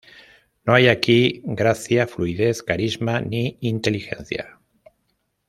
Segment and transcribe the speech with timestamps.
[0.65, 4.59] No hay aquí gracia, fluidez, carisma ni inteligencia.